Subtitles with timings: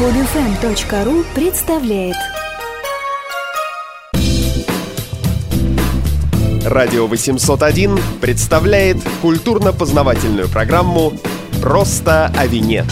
[0.00, 2.16] Podfm.ru представляет
[6.64, 11.12] Радио 801 представляет культурно-познавательную программу
[11.60, 12.86] «Просто о вине».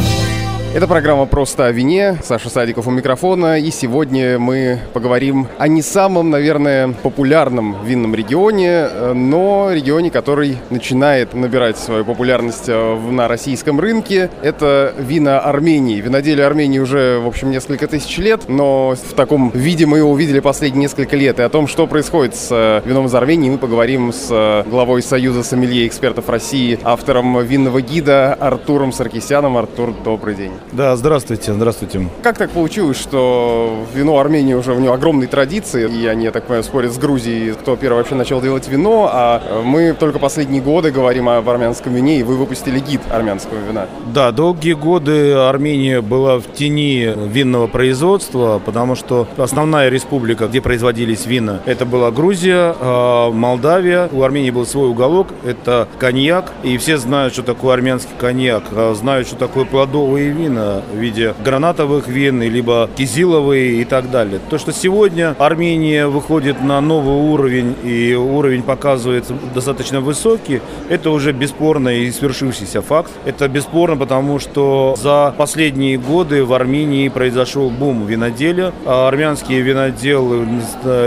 [0.75, 2.19] Это программа «Просто о вине».
[2.23, 3.59] Саша Садиков у микрофона.
[3.59, 11.33] И сегодня мы поговорим о не самом, наверное, популярном винном регионе, но регионе, который начинает
[11.33, 14.31] набирать свою популярность э, на российском рынке.
[14.43, 16.01] Это вина Армении.
[16.01, 20.39] Виноделие Армении уже, в общем, несколько тысяч лет, но в таком виде мы его увидели
[20.39, 21.41] последние несколько лет.
[21.41, 25.03] И о том, что происходит с э, вином из Армении, мы поговорим с э, главой
[25.03, 29.57] Союза сомелье экспертов России, автором винного гида Артуром Саркисяном.
[29.57, 30.58] Артур, добрый день.
[30.73, 32.09] Да, здравствуйте, здравствуйте.
[32.23, 36.45] Как так получилось, что вино Армении уже у него огромные традиции, и они, я так
[36.45, 40.91] понимаю, спорят с Грузией, кто первый вообще начал делать вино, а мы только последние годы
[40.91, 43.87] говорим об армянском вине, и вы выпустили гид армянского вина.
[44.13, 51.27] Да, долгие годы Армения была в тени винного производства, потому что основная республика, где производились
[51.27, 54.09] вина, это была Грузия, а, Молдавия.
[54.13, 58.95] У Армении был свой уголок, это коньяк, и все знают, что такое армянский коньяк, а
[58.95, 64.41] знают, что такое плодовые вина, вина в виде гранатовых вин, либо кизиловые и так далее.
[64.51, 71.33] То, что сегодня Армения выходит на новый уровень и уровень показывается достаточно высокий, это уже
[71.33, 73.11] бесспорно и свершившийся факт.
[73.25, 78.73] Это бесспорно, потому что за последние годы в Армении произошел бум виноделия.
[78.87, 80.47] А армянские виноделы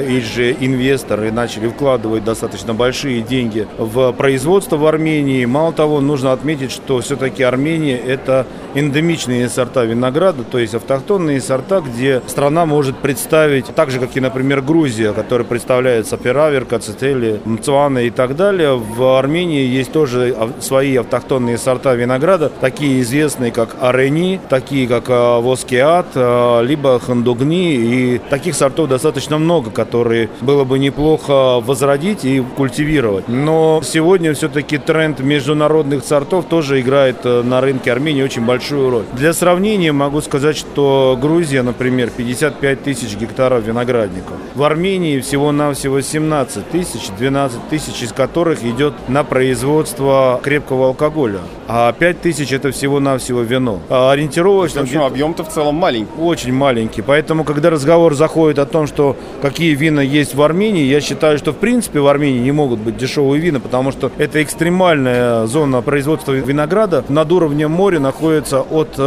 [0.08, 5.46] и же инвесторы начали вкладывать достаточно большие деньги в производство в Армении.
[5.46, 11.42] Мало того, нужно отметить, что все-таки Армения это эндемичный различные сорта винограда, то есть автохтонные
[11.42, 17.40] сорта, где страна может представить, так же, как и, например, Грузия, которая представляет Саперавер, Кацетели,
[17.46, 18.76] Мцуана и так далее.
[18.76, 25.40] В Армении есть тоже свои автохтонные сорта винограда, такие известные, как Арени, такие, как а,
[25.40, 32.44] Воскеат, а, либо Хандугни, и таких сортов достаточно много, которые было бы неплохо возродить и
[32.58, 33.28] культивировать.
[33.28, 39.06] Но сегодня все-таки тренд международных сортов тоже играет э, на рынке Армении очень большую роль.
[39.22, 44.34] Для сравнения могу сказать, что Грузия, например, 55 тысяч гектаров виноградников.
[44.56, 51.42] В Армении всего-навсего 17 тысяч, 12 тысяч из которых идет на производство крепкого алкоголя.
[51.68, 53.80] А 5 тысяч это всего-навсего вино.
[53.90, 54.82] А ориентировочно...
[54.82, 56.10] Причем объем-то в целом маленький.
[56.20, 57.04] Очень маленький.
[57.04, 61.52] Поэтому, когда разговор заходит о том, что какие вина есть в Армении, я считаю, что
[61.52, 66.32] в принципе в Армении не могут быть дешевые вина, потому что это экстремальная зона производства
[66.32, 67.06] винограда.
[67.08, 68.98] Над уровнем моря находится от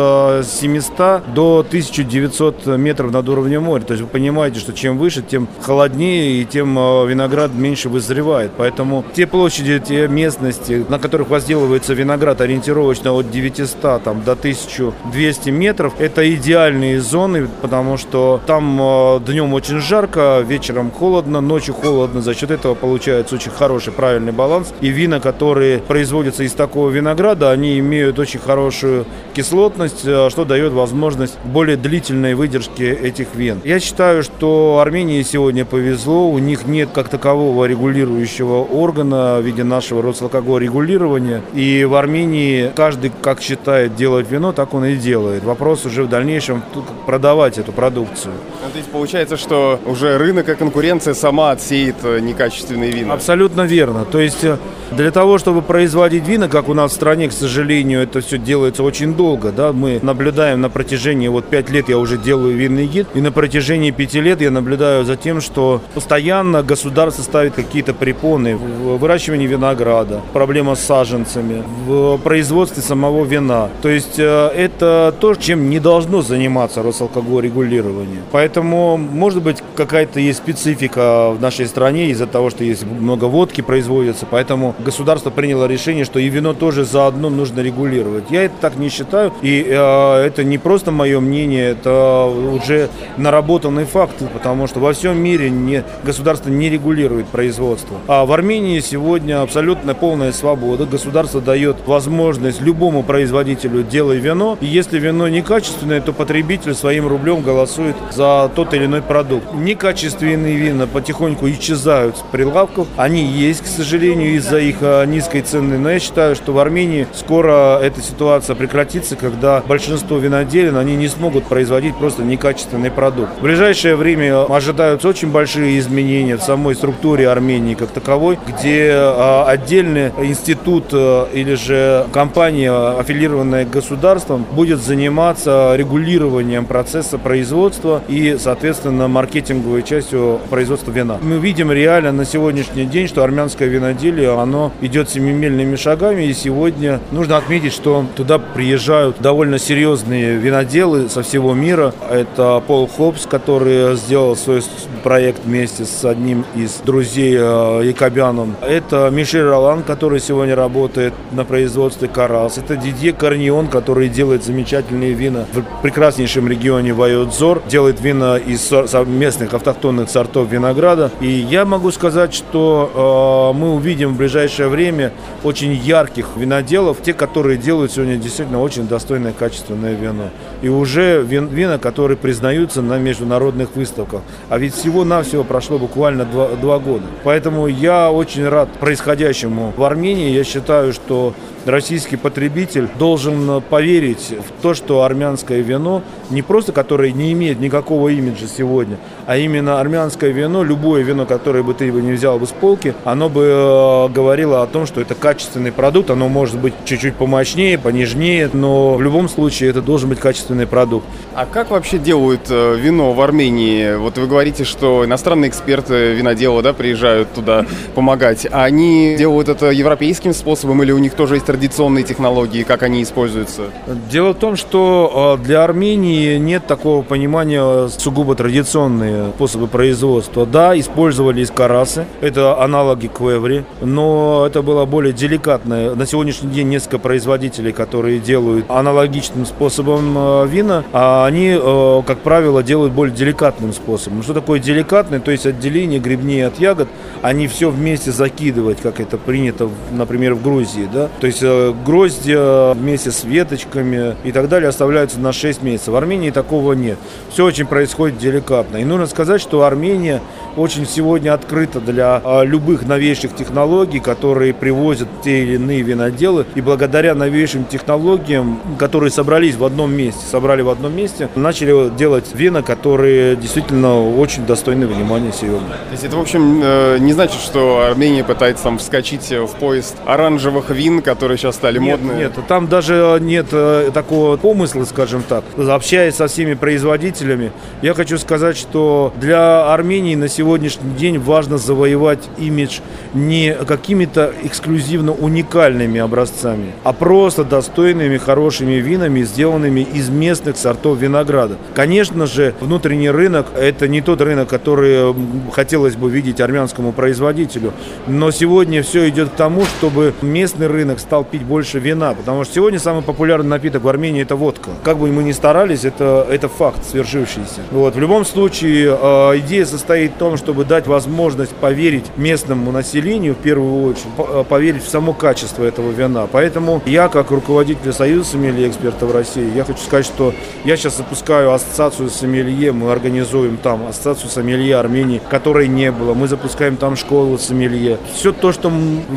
[0.45, 3.83] 700 до 1900 метров над уровнем моря.
[3.83, 8.53] То есть вы понимаете, что чем выше, тем холоднее и тем э, виноград меньше вызревает.
[8.57, 15.51] Поэтому те площади, те местности, на которых возделывается виноград ориентировочно от 900 там, до 1200
[15.51, 22.21] метров, это идеальные зоны, потому что там э, днем очень жарко, вечером холодно, ночью холодно.
[22.21, 24.73] За счет этого получается очень хороший, правильный баланс.
[24.81, 30.73] И вина, которые производятся из такого винограда, они имеют очень хорошую кислотность, Э, что дает
[30.73, 33.61] возможность более длительной выдержки этих вен.
[33.65, 39.65] Я считаю, что Армении сегодня повезло, у них нет как такового регулирующего органа в виде
[39.65, 41.43] нашего регулирования.
[41.55, 45.45] И в Армении каждый, как считает делать вино, так он и делает.
[45.45, 46.63] Вопрос уже в дальнейшем
[47.07, 48.35] продавать эту продукцию.
[48.63, 53.15] Ну, то есть получается, что уже рынок и конкуренция сама отсеет э, некачественные вина.
[53.15, 54.05] Абсолютно верно.
[54.05, 54.59] То есть э,
[54.93, 58.83] для того, чтобы производить вина, как у нас в стране, к сожалению, это все делается
[58.83, 59.53] очень долго.
[59.53, 59.73] Да?
[59.85, 63.91] Мы наблюдаем на протяжении, вот пять лет я уже делаю винный гид, и на протяжении
[63.91, 70.23] пяти лет я наблюдаю за тем, что постоянно государство ставит какие-то препоны в выращивании винограда,
[70.33, 73.69] проблема с саженцами, в производстве самого вина.
[73.83, 78.23] То есть э, это то, чем не должно заниматься Росалкоголь регулирование.
[78.33, 83.61] Поэтому, может быть, какая-то есть специфика в нашей стране из-за того, что есть много водки
[83.61, 88.25] производится, поэтому государство приняло решение, что и вино тоже заодно нужно регулировать.
[88.31, 94.15] Я это так не считаю, и это не просто мое мнение, это уже наработанный факт,
[94.33, 97.99] потому что во всем мире не, государство не регулирует производство.
[98.07, 100.87] А в Армении сегодня абсолютно полная свобода.
[100.87, 104.59] Государство дает возможность любому производителю делать вино.
[104.61, 109.55] И если вино некачественное, то потребитель своим рублем голосует за тот или иной продукт.
[109.55, 112.89] Некачественные вина потихоньку исчезают с прилавков.
[112.97, 115.79] Они есть, к сожалению, из-за их а, низкой цены.
[115.79, 121.09] Но я считаю, что в Армении скоро эта ситуация прекратится, когда большинство виноделин, они не
[121.09, 123.39] смогут производить просто некачественный продукт.
[123.39, 129.45] В ближайшее время ожидаются очень большие изменения в самой структуре Армении как таковой, где а,
[129.47, 139.09] отдельный институт э, или же компания, аффилированная государством, будет заниматься регулированием процесса производства и, соответственно,
[139.09, 141.19] маркетинговой частью производства вина.
[141.23, 147.01] Мы видим реально на сегодняшний день, что армянское виноделие, оно идет семимильными шагами, и сегодня
[147.11, 151.95] нужно отметить, что туда приезжают довольно серьезные виноделы со всего мира.
[152.11, 154.63] Это Пол Хопс, который сделал свой
[155.03, 158.57] проект вместе с одним из друзей э, Якобяном.
[158.63, 162.59] Это Мишель Ролан, который сегодня работает на производстве Карас.
[162.59, 167.63] Это Дидье Корнион, который делает замечательные вина в прекраснейшем регионе Вайодзор.
[167.69, 168.73] Делает вина из
[169.07, 171.11] местных автохтонных сортов винограда.
[171.21, 175.13] И я могу сказать, что э, мы увидим в ближайшее время
[175.43, 180.31] очень ярких виноделов, те, которые делают сегодня действительно очень достойное качественное вино.
[180.63, 184.23] И уже вин, вина, которые признаются на международных выставках.
[184.49, 187.05] А ведь всего-навсего прошло буквально два, два года.
[187.23, 190.31] Поэтому я очень рад происходящему в Армении.
[190.31, 191.35] Я считаю, что
[191.67, 198.09] российский потребитель должен поверить в то, что армянское вино, не просто которое не имеет никакого
[198.09, 202.47] имиджа сегодня, а именно армянское вино, любое вино, которое бы ты бы не взял бы
[202.47, 206.75] с полки, оно бы э, говорило о том, что это качественный продукт, оно может быть
[206.85, 211.07] чуть-чуть помощнее, понежнее, но в любом случае это должен быть качественный продукт.
[211.35, 213.97] А как вообще делают э, вино в Армении?
[213.97, 218.47] Вот вы говорите, что иностранные эксперты винодела да, приезжают туда помогать.
[218.51, 223.01] А они делают это европейским способом или у них тоже есть традиционные технологии, как они
[223.05, 223.71] используются?
[224.11, 230.47] Дело в том, что э, для Армении нет такого понимания сугубо традиционные способы производства.
[230.47, 235.95] Да, использовались карасы, это аналоги квеври, но это было более деликатное.
[235.95, 241.57] На сегодняшний день несколько производителей, которые делают аналогичным способом э, вина, а они,
[242.05, 244.25] как правило, делают более деликатным способом.
[244.25, 245.21] Что такое деликатный?
[245.21, 246.89] То есть отделение грибней от ягод,
[247.23, 250.89] они все вместе закидывать, как это принято, например, в Грузии.
[250.93, 251.09] Да?
[251.21, 251.44] То есть
[251.85, 255.89] гроздья вместе с веточками и так далее оставляются на 6 месяцев.
[255.89, 256.99] В Армении такого нет.
[257.31, 258.79] Все очень происходит деликатно.
[258.79, 260.21] И нужно сказать, что Армения
[260.57, 266.47] очень сегодня открыта для а, любых новейших технологий, которые привозят те или иные виноделы.
[266.55, 272.27] И благодаря новейшим технологиям, которые собрались в одном месте, собрали в одном месте, начали делать
[272.35, 275.69] вина, которые действительно очень достойны внимания сегодня.
[275.69, 279.97] То есть это, в общем, э, не значит, что Армения пытается там вскочить в поезд
[280.07, 282.19] оранжевых вин, которые сейчас стали нет, модные?
[282.25, 285.45] Нет, там даже нет э, такого помысла, скажем так.
[285.57, 287.53] Общаясь со всеми производителями,
[287.83, 292.81] я хочу сказать, что для Армении на сегодня сегодняшний день важно завоевать имидж
[293.13, 301.57] не какими-то эксклюзивно уникальными образцами, а просто достойными, хорошими винами, сделанными из местных сортов винограда.
[301.75, 305.15] Конечно же, внутренний рынок– это не тот рынок, который
[305.53, 307.73] хотелось бы видеть армянскому производителю,
[308.07, 312.55] но сегодня все идет к тому, чтобы местный рынок стал пить больше вина, потому что
[312.55, 314.71] сегодня самый популярный напиток в Армении– это водка.
[314.83, 317.61] Как бы мы ни старались, это, это факт свершившийся.
[317.71, 317.95] Вот.
[317.95, 323.39] В любом случае, э, идея состоит в том, чтобы дать возможность поверить местному населению, в
[323.39, 326.27] первую очередь, э, поверить в само качество этого вина.
[326.31, 330.35] Поэтому я, как руководитель Союза сомелье экспертов России, я хочу сказать, что
[330.65, 336.15] я сейчас запускаю ассоциацию сомелье, мы организуем там ассоциацию сомелье Армении, которой не было.
[336.15, 337.99] Мы запускаем там школу сомелье.
[338.15, 338.73] Все то, что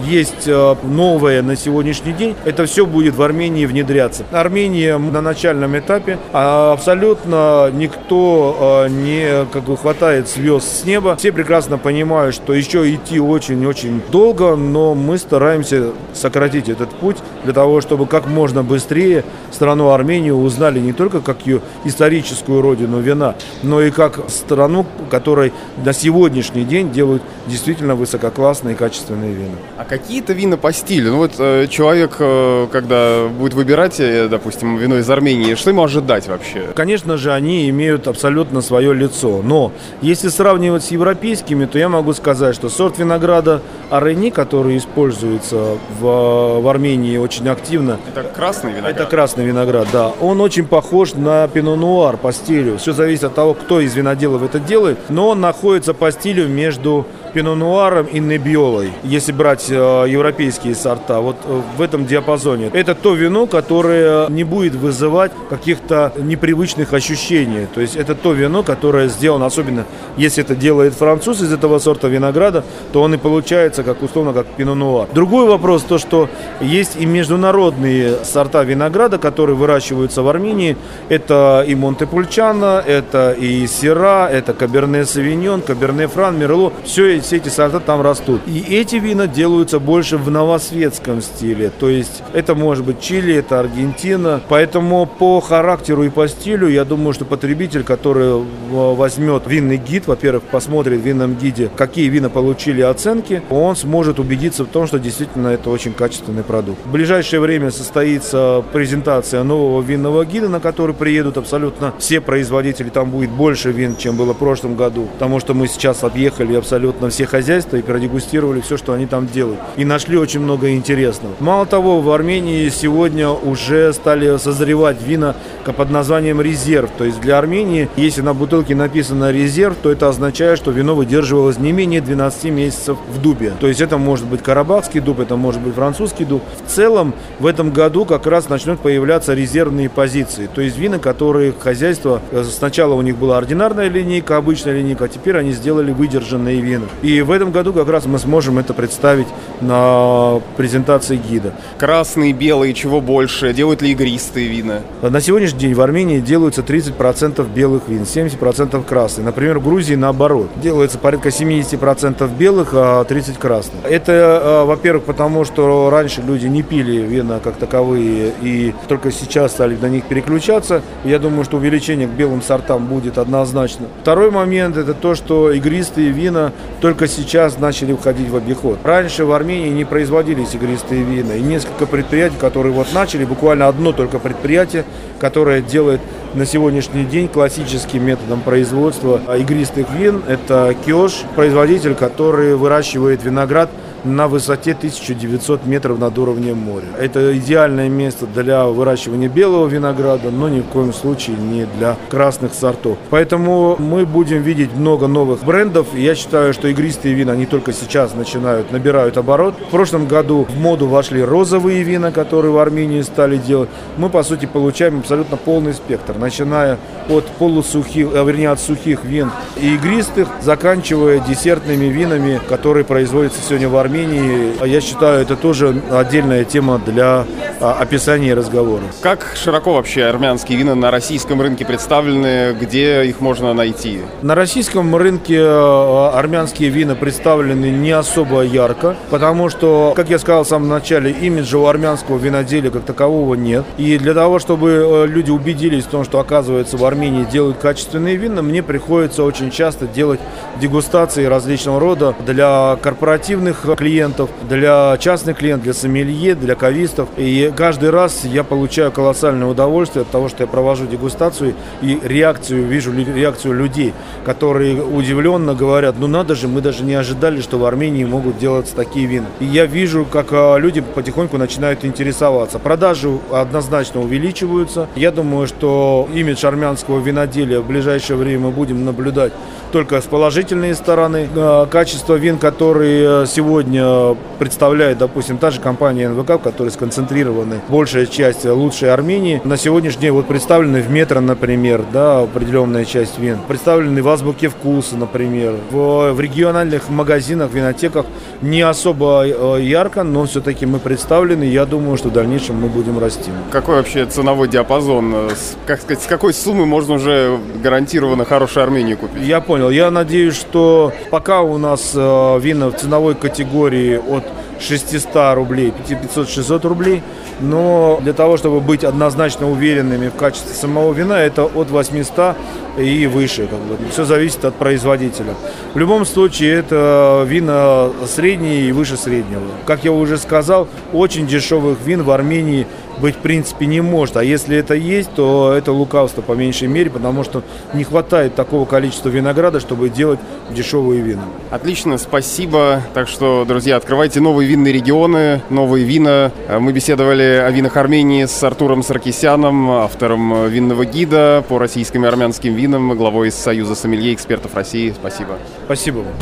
[0.06, 1.56] есть э, новое на
[1.88, 4.26] сегодняшний день, это все будет в Армении внедряться.
[4.32, 11.16] Армения на начальном этапе а абсолютно никто э, не как бы хватает звезд с неба.
[11.16, 17.54] Все прекрасно понимают, что еще идти очень-очень долго, но мы стараемся сократить этот путь для
[17.54, 23.36] того, чтобы как можно быстрее страну Армению узнали не только как ее историческую родину вина,
[23.64, 25.54] но и как страну, которой
[25.84, 29.56] на сегодняшний день делают действительно высококлассные и качественные вина.
[29.78, 31.12] А какие-то вина по стилю?
[31.12, 35.84] Ну вот э, человек, э, когда будет выбирать, э, допустим, вино из Армении, что ему
[35.84, 36.70] ожидать вообще?
[36.76, 39.42] Конечно же, они имеют абсолютно свое лицо.
[39.44, 45.78] Но если сравнивать с европейскими, то я могу сказать, что сорт винограда Арени, который используется
[46.00, 48.00] в, в Армении очень активно.
[48.10, 48.96] Это красный виноград?
[48.96, 50.12] Это красный виноград, да.
[50.20, 52.80] Он очень похож на пино-нуар по стилю.
[52.80, 54.98] Все зависит от того, кто из виноделов это делает.
[55.10, 57.06] Но он находится по стилю между
[57.38, 62.72] пино-нуаром и небиолой, если брать э, европейские сорта, вот э, в этом диапазоне.
[62.74, 67.68] Это то вино, которое не будет вызывать каких-то непривычных ощущений.
[67.76, 69.86] То есть это то вино, которое сделано, особенно
[70.18, 74.48] если это делает француз из этого сорта винограда, то он и получается, как условно, как
[74.48, 75.08] пино-нуар.
[75.14, 76.30] Другой вопрос, то что
[76.60, 80.76] есть и международные сорта винограда, которые выращиваются в Армении.
[81.10, 86.74] Это и Монтепульчано, это и Сера, это Каберне Савиньон, Каберне Фран, Мерло.
[86.84, 88.40] Все, все эти сорта там растут.
[88.48, 91.70] И эти вина делаются больше в новосветском стиле.
[91.78, 94.40] То есть это может быть Чили, это Аргентина.
[94.48, 100.44] Поэтому по характеру и по стилю я думаю, что потребитель, который возьмет винный гид, во-первых,
[100.44, 105.50] посмотрит в винном гиде, какие вина получили оценки, он сможет убедиться в том, что действительно
[105.50, 106.80] это очень качественный продукт.
[106.86, 112.88] В ближайшее время состоится презентация нового винного гида, на который приедут абсолютно все производители.
[112.88, 117.07] Там будет больше вин, чем было в прошлом году, потому что мы сейчас объехали абсолютно
[117.10, 119.60] все хозяйства и продегустировали все, что они там делают.
[119.76, 121.34] И нашли очень много интересного.
[121.40, 125.36] Мало того, в Армении сегодня уже стали созревать вина
[125.66, 126.90] под названием резерв.
[126.98, 131.58] То есть для Армении, если на бутылке написано резерв, то это означает, что вино выдерживалось
[131.60, 133.54] не менее 12 месяцев в дубе.
[133.60, 136.42] То есть это может быть карабахский дуб, это может быть французский дуб.
[136.66, 140.50] В целом в этом году как раз начнут появляться резервные позиции.
[140.54, 145.08] То есть вина, которые хозяйство, э, сначала у них была ординарная линейка, обычная линейка, а
[145.08, 146.86] теперь они сделали выдержанные вина.
[147.02, 149.28] И в этом году как раз мы сможем это представить
[149.62, 151.54] на презентации гида.
[151.78, 153.54] Красные, белые, чего больше?
[153.54, 154.82] Делают ли игристые вина?
[155.02, 159.26] На сегодняшний день в Армении делаются 30% белых вин, 70% красных.
[159.26, 160.50] Например, в Грузии наоборот.
[160.62, 163.86] Делается порядка 70% белых, а 30% красных.
[163.86, 169.52] Это, э, во-первых, потому что раньше люди не пили вина как таковые и только сейчас
[169.52, 170.82] стали на них переключаться.
[171.04, 173.88] Я думаю, что увеличение к белым сортам будет однозначно.
[174.02, 176.52] Второй момент это то, что игристые вина
[176.88, 178.80] только сейчас начали входить в обиход.
[178.86, 181.34] Раньше в Армении не производились игристые вина.
[181.34, 184.86] И несколько предприятий, которые вот начали, буквально одно только предприятие,
[185.20, 186.00] которое делает
[186.34, 190.22] на сегодняшний день классическим методом производства игристых вин.
[190.30, 193.70] Это Киош, производитель, который выращивает виноград
[194.16, 196.86] на высоте 1900 метров над уровнем моря.
[197.00, 202.54] Это идеальное место для выращивания белого винограда, но ни в коем случае не для красных
[202.54, 202.98] сортов.
[203.10, 205.88] Поэтому мы будем видеть много новых брендов.
[205.94, 209.56] Я считаю, что игристые вина не только сейчас начинают, набирают оборот.
[209.68, 213.70] В прошлом году в моду вошли розовые вина, которые в Армении стали делать.
[213.98, 216.78] Мы, по сути, получаем абсолютно полный спектр, начиная
[217.10, 223.70] от полусухих, а вернее от сухих вин и игристых, заканчивая десертными винами, которые производятся сегодня
[223.70, 227.26] в Армении Армении, я считаю, это тоже отдельная тема для
[227.60, 228.84] а, описания разговора.
[229.02, 234.02] Как широко вообще армянские вина на российском рынке представлены, где их можно найти?
[234.22, 240.44] На российском рынке а, армянские вина представлены не особо ярко, потому что, как я сказал
[240.44, 243.66] в самом начале, имиджа у армянского виноделия как такового нет.
[243.78, 246.97] И для того, чтобы э, люди убедились в том, что, оказывается, в Армении
[247.30, 250.20] делают качественные вина, мне приходится очень часто делать
[250.60, 257.10] дегустации различного рода для корпоративных клиентов, для частных клиентов, для сомелье, для кавистов.
[257.18, 262.66] И каждый раз я получаю колоссальное удовольствие от того, что я провожу дегустацию и реакцию,
[262.66, 263.94] вижу реакцию людей,
[264.26, 268.76] которые удивленно говорят, ну надо же, мы даже не ожидали, что в Армении могут делаться
[268.76, 269.28] такие вина.
[269.40, 272.60] И я вижу, как а, люди потихоньку начинают интересоваться.
[272.60, 274.88] Продажи однозначно увеличиваются.
[274.96, 279.34] Я думаю, что имидж армянского виноделия в ближайшее время мы будем наблюдать
[279.72, 281.28] только с положительной стороны.
[281.36, 287.60] А, качество вин, которые сегодня сегодня представляет, допустим, та же компания НВК, в которой сконцентрированы
[287.70, 289.42] большая часть лучшей Армении.
[289.44, 293.40] На сегодняшний день вот представлены в метро, например, да, определенная часть вин.
[293.48, 295.56] Представлены в азбуке вкуса, например.
[295.72, 298.06] В, в региональных магазинах, винотеках
[298.42, 301.44] не особо э, ярко, но все-таки мы представлены.
[301.44, 303.32] Я думаю, что в дальнейшем мы будем расти.
[303.52, 305.32] Какой вообще ценовой диапазон?
[305.66, 309.24] Как сказать, с какой суммы можно уже гарантированно хорошую Армению купить?
[309.24, 309.70] Я понял.
[309.70, 314.24] Я надеюсь, что пока у нас э, вина в ценовой категории от
[314.60, 317.04] 600 рублей, 500-600 рублей.
[317.40, 322.36] Но для того, чтобы быть однозначно уверенными в качестве самого вина, это от 800
[322.78, 323.48] и выше.
[323.48, 323.78] Как бы.
[323.92, 325.36] Все зависит от производителя.
[325.74, 329.42] В любом случае, это вина средние и выше среднего.
[329.66, 332.66] Как я уже сказал, очень дешевых вин в Армении
[333.00, 334.18] быть в принципе не может.
[334.18, 338.66] А если это есть, то это лукавство по меньшей мере, потому что не хватает такого
[338.66, 341.24] количества винограда, чтобы делать дешевые вина.
[341.52, 342.82] Отлично, спасибо.
[342.94, 346.32] Так что, друзья, открывайте новые винные регионы, новые вина.
[346.60, 352.54] Мы беседовали о винах Армении с Артуром Саркисяном, автором винного гида по российским и армянским
[352.54, 354.92] винам, главой Союза сомелье экспертов России.
[354.92, 355.38] Спасибо.
[355.66, 356.14] Спасибо вам.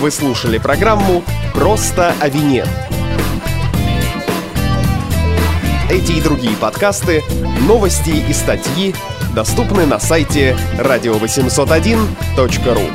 [0.00, 1.22] Вы слушали программу
[1.54, 2.64] «Просто о вине».
[5.90, 7.22] Эти и другие подкасты,
[7.68, 8.94] новости и статьи
[9.34, 12.90] доступны на сайте radio801.ru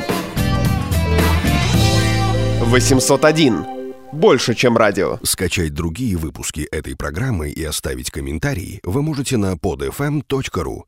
[2.62, 3.64] 801.
[4.12, 5.20] Больше, чем радио.
[5.22, 10.82] Скачать другие выпуски этой программы и оставить комментарии вы можете на podfm.ru.